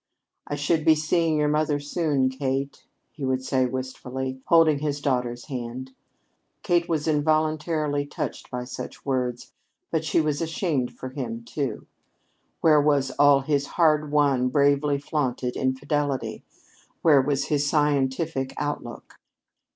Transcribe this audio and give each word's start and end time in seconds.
"I 0.47 0.55
shall 0.55 0.83
be 0.83 0.95
seeing 0.95 1.37
your 1.37 1.47
mother 1.47 1.79
soon, 1.79 2.29
Kate," 2.29 2.87
he 3.11 3.23
would 3.23 3.43
say 3.43 3.67
wistfully, 3.67 4.41
holding 4.47 4.79
his 4.79 4.99
daughter's 4.99 5.45
hand. 5.45 5.91
Kate 6.63 6.89
was 6.89 7.07
involuntarily 7.07 8.07
touched 8.07 8.49
by 8.49 8.63
such 8.63 9.05
words, 9.05 9.51
but 9.91 10.03
she 10.03 10.19
was 10.19 10.41
ashamed 10.41 10.91
for 10.91 11.09
him, 11.09 11.43
too. 11.43 11.85
Where 12.61 12.81
was 12.81 13.11
all 13.19 13.41
his 13.41 13.67
hard 13.77 14.11
won, 14.11 14.47
bravely 14.47 14.97
flaunted 14.97 15.55
infidelity? 15.55 16.43
Where 17.03 17.21
his 17.21 17.69
scientific 17.69 18.55
outlook? 18.57 19.19